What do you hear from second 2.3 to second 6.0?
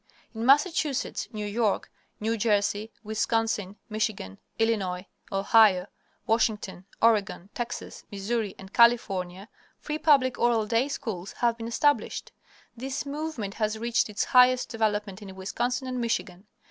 Jersey, Wisconsin, Michigan, Illinois, Ohio,